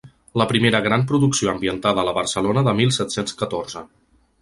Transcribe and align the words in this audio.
La 0.41 0.45
primera 0.51 0.79
gran 0.87 1.03
producció 1.11 1.53
ambientada 1.53 2.01
a 2.05 2.09
la 2.09 2.17
Barcelona 2.21 2.67
de 2.71 2.77
mil 2.83 2.95
set-cents 3.01 3.41
catorze. 3.45 3.89